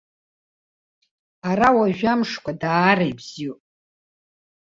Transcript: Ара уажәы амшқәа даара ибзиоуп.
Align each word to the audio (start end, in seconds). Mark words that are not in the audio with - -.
Ара 1.49 1.67
уажәы 1.77 2.07
амшқәа 2.11 2.51
даара 2.61 3.05
ибзиоуп. 3.11 3.61